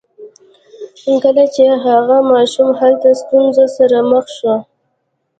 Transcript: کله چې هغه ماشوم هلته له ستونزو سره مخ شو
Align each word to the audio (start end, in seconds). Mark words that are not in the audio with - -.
کله 1.23 1.43
چې 1.55 1.63
هغه 1.85 2.17
ماشوم 2.31 2.69
هلته 2.79 3.07
له 3.13 3.17
ستونزو 3.21 3.65
سره 3.77 3.97
مخ 4.11 4.25
شو 4.37 4.55